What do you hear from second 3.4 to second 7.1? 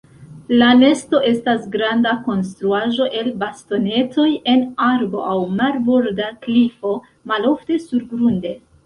bastonetoj en arbo aŭ marborda klifo;